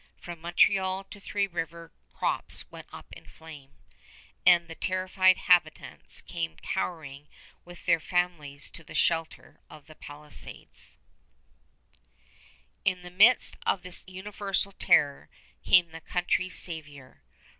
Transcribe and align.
From 0.17 0.41
Montreal 0.41 1.03
to 1.03 1.19
Three 1.19 1.45
Rivers 1.45 1.91
crops 2.11 2.65
went 2.71 2.87
up 2.91 3.13
in 3.13 3.27
flame, 3.27 3.75
and 4.47 4.67
the 4.67 4.73
terrified 4.73 5.37
habitants 5.37 6.21
came 6.21 6.57
cowering 6.57 7.27
with 7.65 7.85
their 7.85 7.99
families 7.99 8.71
to 8.71 8.83
the 8.83 8.95
shelter 8.95 9.59
of 9.69 9.85
the 9.85 9.93
palisades. 9.93 10.97
[Illustration: 12.83 12.83
WILLIAM 12.83 12.97
OF 12.97 12.97
ORANGE] 12.97 12.97
In 12.97 13.01
the 13.03 13.15
midst 13.35 13.57
of 13.63 13.83
this 13.83 14.03
universal 14.07 14.71
terror 14.71 15.29
came 15.63 15.91
the 15.91 16.01
country's 16.01 16.57
savior. 16.57 17.21